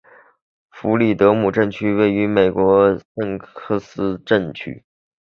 [0.71, 4.83] 弗里德姆镇区为位在美国堪萨斯州波旁县的镇区。